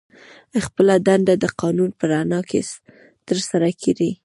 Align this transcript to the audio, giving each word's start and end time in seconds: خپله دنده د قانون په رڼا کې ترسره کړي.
خپله 0.65 0.93
دنده 1.07 1.35
د 1.43 1.45
قانون 1.61 1.89
په 1.99 2.03
رڼا 2.11 2.39
کې 2.49 2.59
ترسره 3.27 3.69
کړي. 3.81 4.11